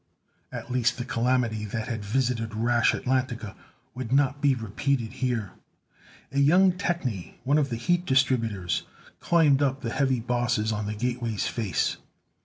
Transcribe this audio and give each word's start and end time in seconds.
At 0.51 0.71
least 0.71 0.97
the 0.97 1.05
calamity 1.05 1.63
that 1.65 1.87
had 1.87 2.03
visited 2.03 2.55
rash 2.55 2.93
Atlantica 2.93 3.53
would 3.93 4.11
not 4.11 4.41
be 4.41 4.55
repeated 4.55 5.13
here. 5.13 5.51
A 6.31 6.39
young 6.39 6.71
technie, 6.71 7.35
one 7.43 7.59
of 7.59 7.69
the 7.69 7.75
heat 7.75 8.03
distributors, 8.07 8.81
climbed 9.19 9.61
up 9.61 9.81
the 9.81 9.91
heavy 9.93 10.19
bosses 10.19 10.71
on 10.71 10.87
the 10.87 10.95
gateway's 10.95 11.45
face. 11.45 11.97